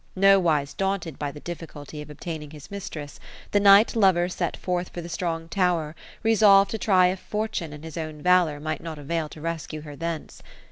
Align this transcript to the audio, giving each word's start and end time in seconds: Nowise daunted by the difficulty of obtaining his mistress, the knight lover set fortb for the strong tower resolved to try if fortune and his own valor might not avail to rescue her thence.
Nowise 0.15 0.73
daunted 0.73 1.19
by 1.19 1.31
the 1.31 1.39
difficulty 1.41 2.01
of 2.01 2.09
obtaining 2.09 2.49
his 2.49 2.71
mistress, 2.71 3.19
the 3.51 3.59
knight 3.59 3.95
lover 3.95 4.27
set 4.29 4.57
fortb 4.59 4.89
for 4.89 4.99
the 4.99 5.07
strong 5.07 5.47
tower 5.47 5.93
resolved 6.23 6.71
to 6.71 6.79
try 6.79 7.09
if 7.09 7.19
fortune 7.19 7.71
and 7.71 7.83
his 7.83 7.97
own 7.99 8.19
valor 8.23 8.59
might 8.59 8.81
not 8.81 8.97
avail 8.97 9.29
to 9.29 9.41
rescue 9.41 9.81
her 9.81 9.95
thence. 9.95 10.41